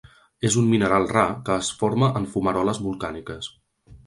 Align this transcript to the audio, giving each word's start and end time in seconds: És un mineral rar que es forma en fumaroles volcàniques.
És 0.47 0.55
un 0.61 0.71
mineral 0.71 1.05
rar 1.11 1.25
que 1.51 1.57
es 1.65 1.69
forma 1.83 2.09
en 2.21 2.27
fumaroles 2.33 2.81
volcàniques. 2.89 3.53